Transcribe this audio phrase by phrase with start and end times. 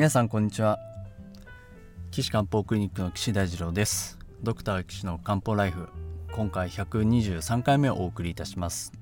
[0.00, 0.78] 皆さんこんにちは。
[2.10, 4.18] 岸漢方クリニックの岸大二郎です。
[4.42, 5.90] ドクター岸の漢方ライフ
[6.32, 8.94] 今回123回目をお送りいたします、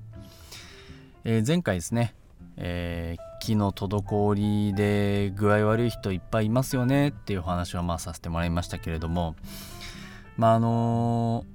[1.23, 2.15] えー、前回ですね、
[2.57, 9.37] えー、気の滞りで具合悪い人いっぱいいますよねっていうお話をまあさせてもらいましたけれども
[10.35, 11.45] まああの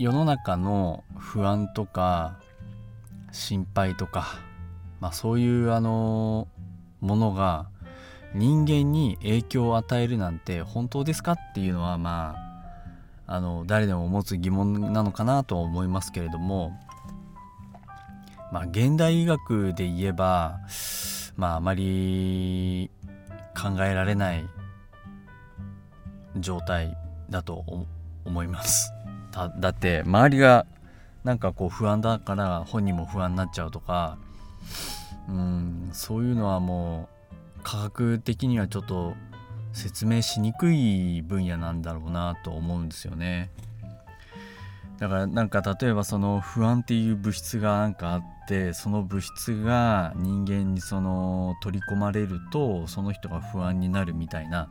[0.00, 2.40] ー、世の中の不安とか
[3.30, 4.40] 心配とか、
[4.98, 6.48] まあ、そういうあの
[7.00, 7.68] ものが
[8.36, 12.36] 人間に影響を与えるなんて本当ですかっていうのはま
[13.26, 16.78] ああの誰でも持つ疑問なのかなとは思いますけれども
[18.52, 20.60] まあ現代医学で言えば
[21.36, 22.90] まああまり
[23.56, 24.44] 考えられない
[26.36, 26.96] 状態
[27.30, 27.64] だと
[28.24, 28.92] 思います。
[29.32, 30.66] だだって周りが
[31.24, 34.16] なんかこう不安だから本人も不安になっちゃうとか
[35.28, 37.15] うんそういうのはもう
[37.66, 39.16] 科学的にはちょっと
[39.72, 43.50] 説明しにくい分野なんだろうなと思うんですよね。
[45.00, 54.70] だからなんか例えばその不安っていう物質がなんかあってその物質が人間にその取り込まれるとその人が不安になるみたいな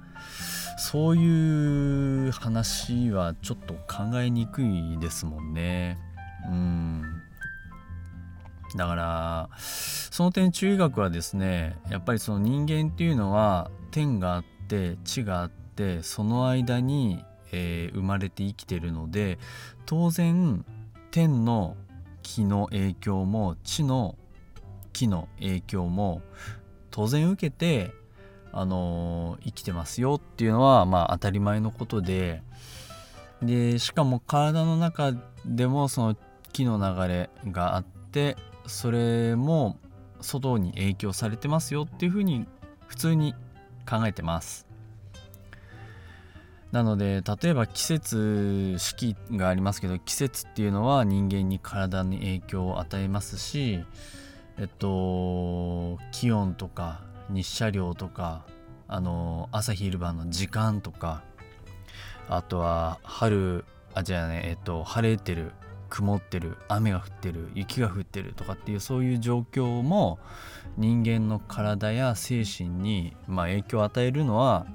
[0.78, 5.98] そういう話はちょっと考えにくいですもんね。
[6.50, 7.25] うん
[8.76, 19.40] だからその点中医学はですねやっぱりその人間っていうのは天があって地があってその間に、えー、生まれて生きてるので
[19.86, 20.66] 当然
[21.12, 21.78] 天の
[22.22, 24.18] 気の影響も地の
[24.92, 26.22] 気の影響も
[26.92, 27.92] 当然受けて、
[28.54, 32.42] あのー、生きてますよっていうのはまあ当たり前のことで
[33.42, 35.14] でしかも体の中
[35.46, 36.18] でもその
[36.54, 38.38] 気の流れがあって
[38.68, 39.78] それも
[40.22, 42.48] 外に影響されてますよっていうふうに
[42.88, 43.34] 普通に
[43.88, 44.66] 考えてます。
[46.72, 53.86] なので例えば季節四季がありますけど季節っていうのは人間に体に影響を与えますし
[54.58, 57.00] えっと気温とか
[57.30, 58.46] 日射量とか
[58.90, 61.24] あの朝昼晩の時間とか
[62.28, 65.54] あとは春あじゃあねえっと晴れてる
[65.90, 70.20] 曇ってる雨が降ってる雪が降ってるとかっていうそういう状況も
[70.78, 74.66] 人間の体や精神に、まあ、影響を与えるのは、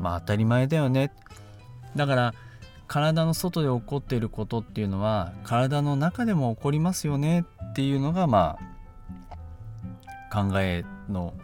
[0.00, 1.12] まあ、当たり前だよね。
[1.94, 2.34] だから
[2.88, 7.44] 体の外で起こっていることっていうのは体の中でも起こりますよね。
[7.70, 8.76] っていうのがまあ
[10.32, 11.34] 考えの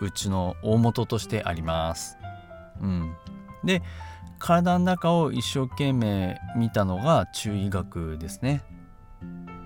[0.00, 2.16] うちの大元としてあります。
[2.80, 3.12] うん、
[3.64, 3.82] で
[4.38, 8.62] 体の中を一生懸命見たのが中医学ですね。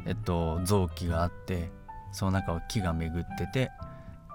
[0.06, 1.71] えっと臓器があって
[2.12, 3.71] その中を気が巡ってて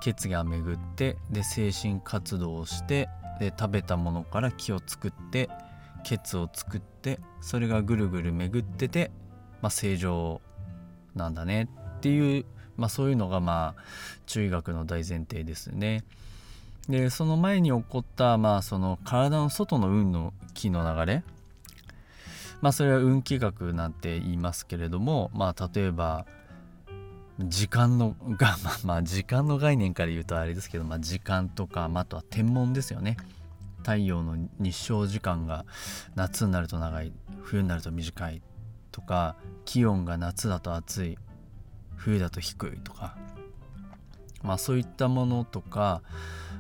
[0.02, 3.10] 血が巡ってで精神活動をして
[3.40, 5.50] で食べたものから気を作って
[6.04, 9.12] 血を作ってそれがぐるぐる巡ってて、
[9.62, 10.42] まあ、正常
[11.16, 11.68] なんだね
[11.98, 12.46] っていう、
[12.78, 13.82] まあ、そういうのがまあ
[14.26, 16.04] 中医学の大前提ですね。
[16.90, 21.24] でその前に起こった、まあ、その体の外の運の気の流れ。
[22.62, 26.26] まあそれは運気学なんて言いますけれどもまあ例えば
[27.40, 33.18] 時間の が、まあ、時間の概念から言うとあれですけど、まあ、時間とか、まあ、あとは天文ですよね。
[33.80, 35.66] 太陽の日照時間が
[36.16, 38.42] 夏になると長い冬になると短い
[38.92, 41.18] とか気温が夏だと暑い
[41.96, 43.16] 冬だと低いとか。
[44.44, 46.02] まあそういったものとか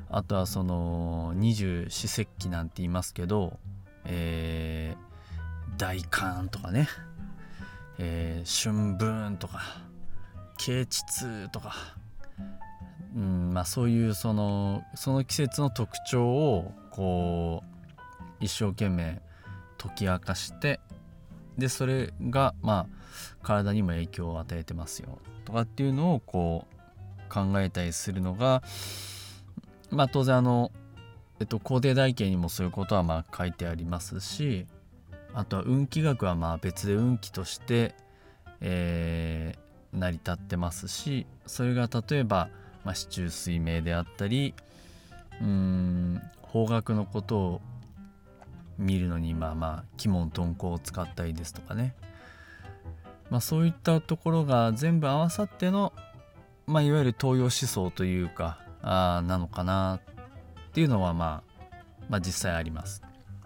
[0.09, 3.59] あとはその二十四節気なんて言いますけど、
[4.06, 6.88] えー、大寒とかね、
[7.97, 9.62] えー、春分とか
[10.57, 11.75] 啓蟄とか、
[13.16, 19.22] うんまあ、そういうそのその季節の特徴をこう一生懸命
[19.78, 20.79] 解き明かして
[21.58, 22.97] でそれがまあ
[23.43, 28.61] 体にも影響を与えてますよとかっていうのをこう考えたりするのが
[29.91, 30.72] まあ当然あの、
[31.39, 34.66] えっと、工程台形にもそういうことはまあ書いてありますし
[35.34, 37.95] あとは運気学はまあ別で運気として、
[38.61, 42.49] えー、成り立ってますしそれが例えば、
[42.84, 44.53] まあ、市中水明であったり
[45.41, 47.61] うん方角のことを
[48.78, 51.95] 見るのにまあまあ鬼門遁甲を使ったりですとかね、
[53.29, 55.93] まあ、そういったところが全部合わさっての、
[56.66, 60.00] まあ、いわゆる東洋思想というかあなのかな
[60.70, 61.74] っていうのは、まあ、
[62.09, 63.02] まあ実際あります。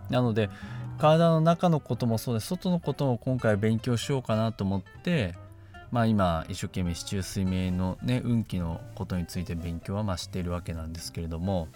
[0.09, 0.49] なので
[0.97, 5.35] 体の中のこともそうです外のことも今回勉強しようかなと思って
[5.89, 11.69] まあ今一生懸命市中水明のね運気のことについて勉強はまあしているわけなんですけれども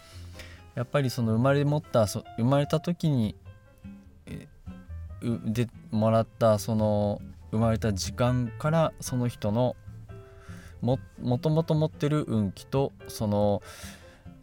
[0.75, 3.35] やっぱりその生まれ持ったそ生まれた時に
[5.45, 9.75] でもらったその生まれた時間からその人の
[10.81, 10.99] も
[11.39, 13.61] ともと持ってる運気とその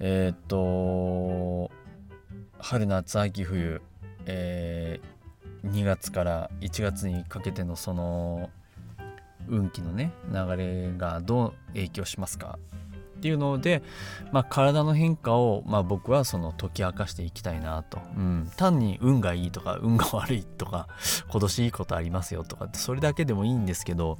[0.00, 1.70] えっ、と
[2.58, 3.80] 春夏秋冬、
[4.26, 8.50] えー、2月から1月にかけてのその
[9.48, 12.58] 運気のね流れがどう影響しますか？
[13.22, 13.84] っていうので、
[14.32, 20.88] まあ、体の変化を、まあ、僕はその解き明かしていきたいなと、うん、単に運がいいとか運が悪いとか
[21.30, 24.18] 今年いいことありますよとかそれだけでもいいんですけど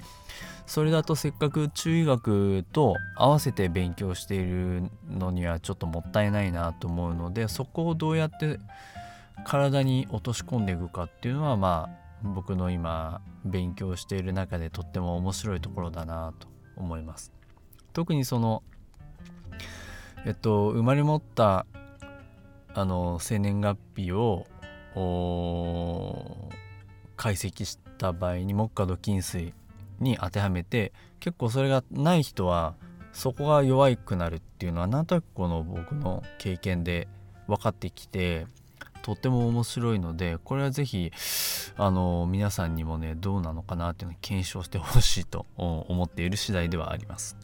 [0.67, 8.61] それだとせっかく中医学と合わせて勉強しているのにはちょっともったいないなと思うのでそこをどうやって
[9.45, 16.47] 体に落とし込んでいくかっていうのはまあ僕の今勉強している中でとっても面白いところだなと
[16.77, 17.33] 思います。
[17.93, 18.63] 特にその
[20.25, 21.67] えっと生まれ持った
[22.75, 24.47] あの生年月日を
[27.17, 29.53] 解析した場合に木下土金水
[30.01, 32.75] に当てはめて結構それがない人は
[33.13, 37.09] そこが弱くなるっていうのはなんとなくこの僕の経験で
[37.47, 38.47] 分かってきて
[39.03, 41.13] とっても面白いのでこれは是非
[41.77, 47.37] あの皆さんにもねどうなのかなっていうのを検証してほしいと思っている次第ではあります。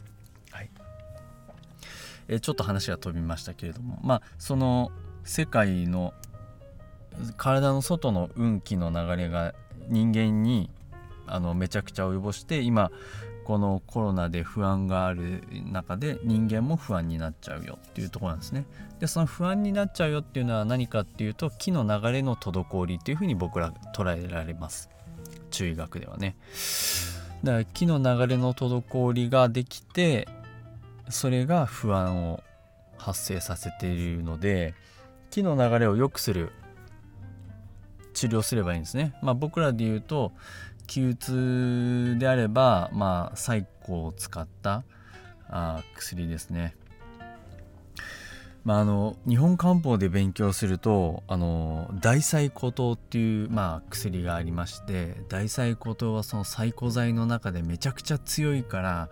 [2.28, 4.92] えちょっと話が飛びましたけれどもまあその
[5.24, 6.14] 世界の
[7.36, 9.54] 体の外の運気の流れが
[9.88, 10.70] 人間に
[11.26, 12.90] あのめちゃくちゃ及ぼして今
[13.44, 15.42] このコロナで不安がある
[15.72, 18.66] 中で人間も不安になっちゃうよっていうとこなんですね。
[19.00, 24.90] でその不安になっちゃうよっていうのは何かっていうと気の流れの滞りっていうふうに僕ら捉えられます。
[25.50, 26.36] 中医学ではね。
[27.42, 30.28] だから気の流れの滞りができて
[31.10, 32.42] それが不安を
[32.96, 34.74] 発生させているので
[35.30, 36.52] 木の流れを良くする
[38.14, 39.14] 治療すればいいんですね。
[39.22, 40.32] まあ、僕らで言うと
[40.86, 44.84] 気鬱であれば、まあ、サイコを使った
[45.48, 46.74] あ薬ですね。
[48.64, 59.08] まあ、あの日本漢方で勉強するとあの大細固糖っていう、まあ、薬がありまして大細固糖はその細固剤の中でめちゃくちゃ強いから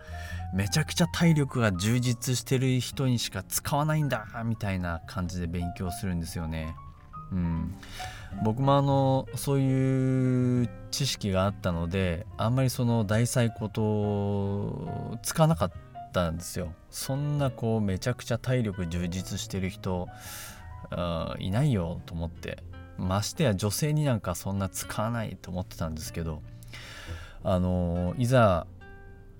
[0.53, 6.75] めちゃくちゃ体力が充実してる人にしか使わないんだみたいな感じで勉強するんですよね。
[7.31, 7.75] うん、
[8.43, 20.07] 僕もあのそういう知識があったのであんまりその大細工とつかなかったたんですよそんなこうめちゃくちゃ体力充実してる人
[21.39, 22.63] いないよと思って
[22.97, 26.41] ましてや女性になんかそんな使わないと思ってたんですけど
[27.43, 28.67] あのいざ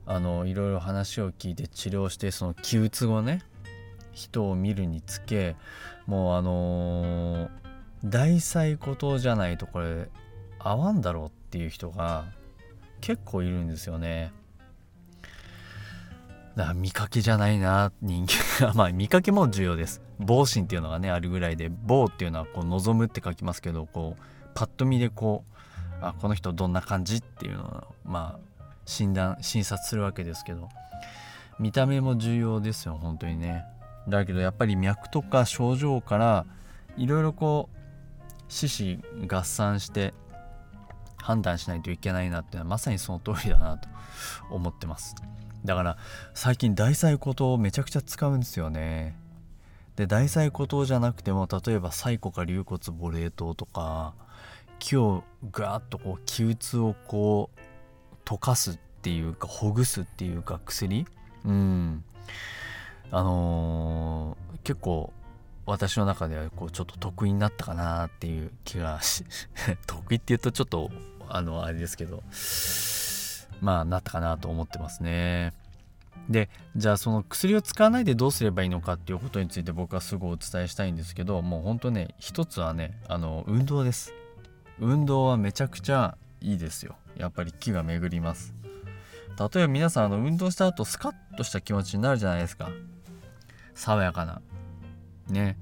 [0.05, 3.41] あのいろいろ話を聞いて治療してその気鬱後ね
[4.13, 5.55] 人を見るにつけ
[6.05, 7.67] もうあのー
[8.03, 10.07] 大細孤島じゃないとこれ
[10.59, 12.25] 合わんだろうっていう人が
[13.01, 14.31] 結構いるんですよね。
[16.57, 20.01] だから見かけじゃないな人間がまあ見かけも重要です。
[20.17, 24.21] 防心っていうのがねあるぐらいで防っていうのはこう望むって書きますけどこう
[24.55, 25.43] パッと見でこ
[26.01, 30.67] うあこの人どんな感じっていうのをまあ診断診察するわけですけど
[31.59, 33.63] 見た目も重要ですよ本当にね。
[34.09, 36.47] だけどやっぱり脈とか症状から
[36.97, 40.15] いろいろこう獅子合算して
[41.17, 43.87] 判断しないといけないなっていうのはまさにその通りだなと
[44.49, 45.13] 思ってます
[45.67, 45.97] だから
[46.33, 49.15] 最近大細骨をめちゃくちゃ使うんですよね。
[49.97, 54.13] で大細骨じゃなくても例えば細骨か龍骨母霊糖とか
[54.79, 61.05] 気をガーッとこう気鬱をこう溶かすっていうかほぐすっていうか薬？
[61.43, 62.03] うん。
[63.11, 65.11] あのー、結構
[65.65, 69.25] 私の中ではこうちょっと得意になったかなっていう気がし
[69.85, 70.91] 得意って言うとちょっと
[71.27, 72.23] あのあれですけど。
[73.61, 75.53] まあなったかなと思ってますね。
[76.29, 84.13] でじゃあその薬を使わないでどうすればいいのかっていうことについて僕はすごいお伝えしたいんですけどもうほんとね一つはねあの運動です。
[84.79, 86.95] 運動はめちゃくちゃいいですよ。
[87.15, 88.53] やっぱり気が巡ります。
[89.39, 92.69] 例えば皆さんあの運動した後スカッとした気持ちになるじゃないですか。
[93.75, 94.41] 爽やかな。
[95.29, 95.57] ね。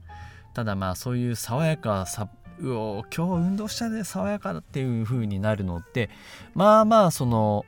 [0.53, 6.09] ただまあそういう爽やかさうお今日運動したで爽やかだっていう風になるのって
[6.53, 7.65] まあまあその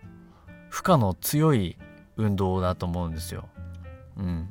[0.78, 1.76] 負荷の強い
[2.18, 3.50] 運動だと思うんですよ。
[4.16, 4.48] うん。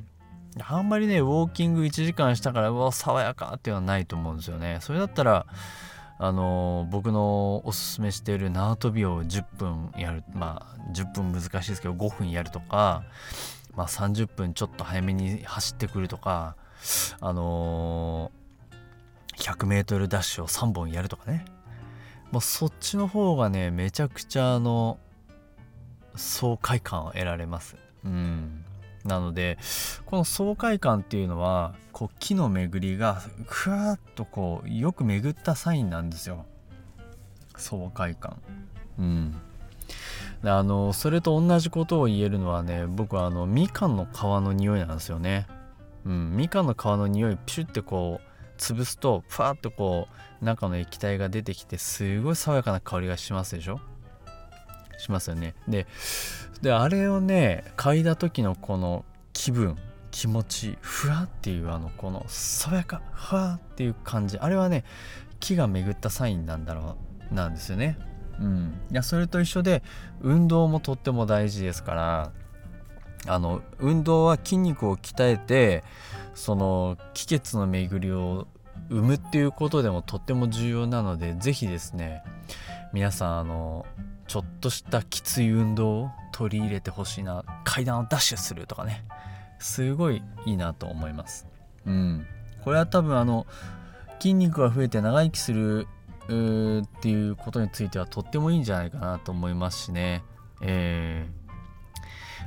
[0.59, 4.78] あんまりねウォーキング1時間したからうわ爽やかっていうのはないと思うんですよね。
[4.80, 5.47] それだったら
[6.18, 13.04] あの僕のおすすめしている縄跳びを10分やるまあ10分難しいですけど5分やるとか、
[13.76, 16.56] まあ、30分ちょっと早めに走ってくるとか
[17.21, 21.45] あのー、100m ダッシュを3本やるとかね
[22.33, 24.99] もうそっちの方がねめちゃくちゃあの
[26.16, 27.76] 爽快感を得られます。
[28.04, 28.64] うん。
[29.04, 29.56] なので
[30.04, 36.44] この爽快感っていうのはこう木の巡りがふわっとこうよく巡ったサインなんですよ。
[37.56, 38.40] 爽快感。
[38.99, 39.37] うん。
[40.44, 45.46] あのそれと同じことを言えるのはね僕はあのみかんの皮の匂いなんですよね。
[46.04, 46.37] うん。
[46.37, 50.08] みかんの皮の匂いピシュってこう潰すとふわっとこ
[50.42, 53.80] う中の液体が出てきてすごい爽やかな香りがしますでしょ。
[54.99, 55.55] しますよね。
[55.69, 55.87] で
[56.62, 59.76] であれをね嗅いだ時のこの気分
[60.11, 64.85] 気持ちふわっていうあのこの爽やかふわっていう感じあれはね
[65.41, 66.97] 木が巡ったサインなんだろ
[67.31, 67.99] うなんですよね。
[68.41, 68.81] うん。
[68.91, 69.83] いやそれと一緒で
[70.21, 72.33] 運動もとっても大事ですから
[73.26, 75.85] あの運動は筋肉を鍛えて
[76.35, 78.47] その気血の巡りを
[78.88, 82.23] 生むっていうことでもとっても重要なので是非ですね
[82.93, 83.87] 皆さんあの
[84.26, 89.04] ちょっとしたきつい運動を取り入れてほしいな階段をダッシュするとかね。
[89.59, 91.47] すごいいいなと思います。
[91.87, 92.26] うん。
[92.64, 93.47] これは多分あの
[94.18, 95.87] 筋肉が増えて長生きする
[96.26, 100.23] っていうことについてはとってもいいんじゃないかなと思いますしね。
[100.61, 101.47] えー。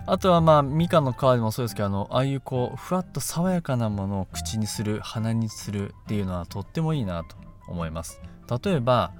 [0.05, 7.35] あとはまあみかんの皮でもそうですけどあのああいうこうふわっと爽やかなものを口にする鼻にするっていうのはとってもいいなと
[7.67, 8.21] 思います。
[8.63, 9.13] 例えば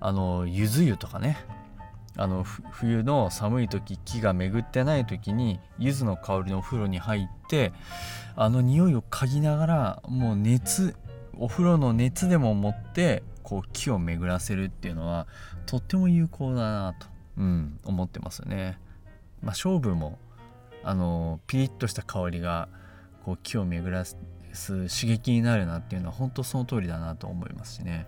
[0.00, 1.38] あのゆず湯とかね。
[2.20, 7.72] あの冬の寒い時木が巡ってない時に柚子の香りのお風呂に入って
[8.36, 10.94] あの匂いを嗅ぎながらもう熱
[11.38, 15.26] お風呂の熱でも持ってこう木を巡らせるっていうのは
[15.64, 17.06] とっても有効だなと、
[17.38, 18.78] うん、思ってますね。
[19.40, 20.18] まあ、勝負も
[20.84, 22.68] あのピリッとした香りが
[23.24, 24.18] こう木を巡らす
[24.52, 28.06] 刺激になるなっていうのは本当その通りだなと思いますしね。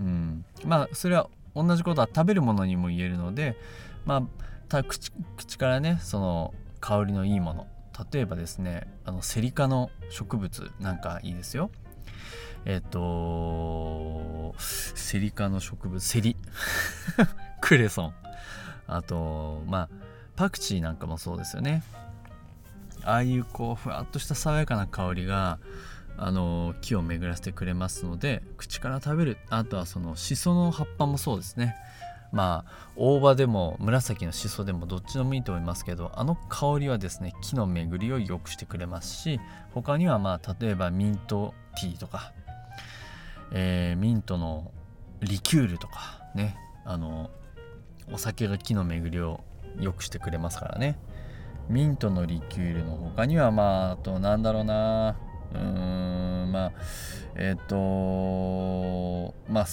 [0.00, 3.56] うん、まあそれは同じことは食べるものにも言えるので、
[4.04, 4.26] ま
[4.70, 7.66] あ、口口からねその香りのいいもの。
[8.12, 11.70] 例えばですねあのセリ科の植物なんかいいですよ。
[12.64, 16.36] えっ、とセリ科の植物セリ。
[17.60, 18.14] クレソン。
[18.86, 19.88] あとまあ
[20.36, 21.82] パクチーなんかもそうですよね。
[23.04, 25.58] ああいうこうふわっとした爽やかな香りが
[26.16, 29.38] あの木を巡らせてくれますので口から食べる。
[29.50, 31.76] あとはそのしその葉っぱもそうですね。
[32.32, 39.40] まあ大葉でも紫のしそでもどっちでもいいと思いますけどあの香りはですね木の巡りを良くしてくれますし
[39.72, 42.32] 他にはまあ例えばミントティーとか、
[43.52, 44.72] えー、ミントの
[45.20, 47.30] リキュールとかねあの
[48.12, 49.44] お酒が木の巡りを
[49.78, 50.98] 良くしてくれますからね。
[51.68, 55.16] ミントのリキュールの他にはまああとなんだろうな。
[55.54, 56.72] うーんまあ
[57.36, 59.66] えっ、ー、とまあ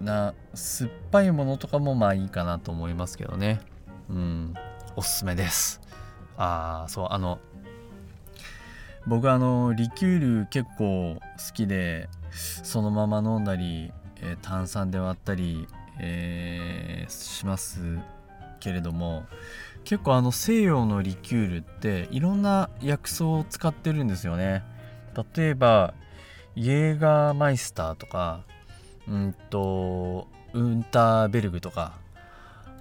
[0.00, 3.60] な酸っぱいものとかもまあいいかなと思いますけどね。
[4.08, 4.54] うん
[4.96, 5.80] おすすめです。
[6.36, 7.38] ああそうあの
[9.06, 11.20] 僕あのリキュール結構好
[11.52, 15.66] きでそのまま飲んだり、えー、炭酸で割ったり、
[16.00, 17.98] えー、します
[18.60, 19.24] けれども
[19.84, 24.62] 結構あの西洋のリキュールっていろんな薬草を使ってるんですよね。
[25.36, 25.94] 例えば
[26.56, 28.42] イエーガーマイスターとか
[29.08, 31.98] うんとウンターベルグとか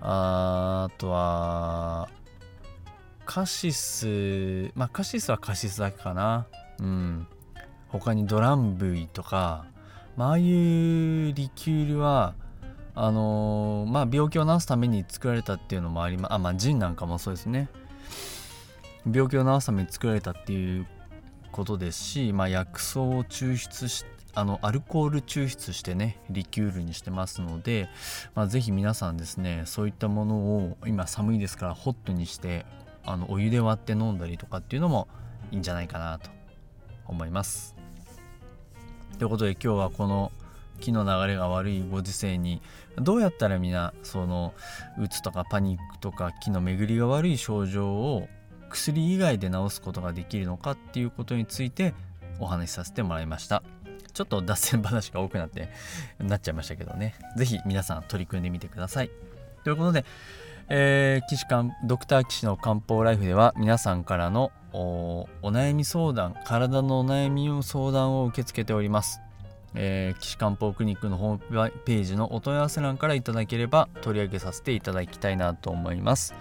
[0.02, 2.10] あとは
[3.26, 6.46] カシスまあカシスはカシスだけかな。
[6.80, 7.28] うん。
[7.88, 9.66] 他にドランブイとか、
[10.18, 12.34] まああいうリキュールは
[12.96, 17.70] あのー、まあ病気を治すために作られたっていうのもありまあまあジンなんかもそうですね。
[19.12, 20.86] 病気を治すために作られたっていう
[21.54, 24.06] ことですし、まあ、薬草を抽出し
[24.36, 27.88] あのアルコール抽出してねリキュールにしてますので、
[28.34, 32.66] まあ、ぜひ皆さんですねそういったものを今寒いですからホットにして
[33.06, 35.08] あのお湯で割って飲んだりとかっていうのも
[35.52, 36.32] いいんじゃないかなと
[37.06, 37.76] 思います。
[39.20, 40.32] ということで今日はこの
[40.80, 42.62] 気の流れが悪いご時世に
[42.98, 44.54] どうやったら皆その
[45.00, 48.28] うつとかパニックとか気の巡りが悪い症状を
[48.74, 51.94] 薬以外で治すことができるのかっていうことについて
[52.40, 53.64] お話しさせてもらいました。
[54.14, 55.70] ちょっと脱線話が多くなって
[56.20, 57.16] なっちゃいましたけどね。
[57.36, 59.12] 是非皆さん取り組んでみてください。
[59.64, 60.06] ということで、
[60.70, 69.22] えー、岸漢ドクター岸の漢方ライフでは皆さんからのお悩み相談体のお悩みの相談を受け付けております。
[69.76, 76.34] えー、岸漢方クリニックのホームページのお問い合わせ欄からいただければ取り上げさせていただきたいなと思います。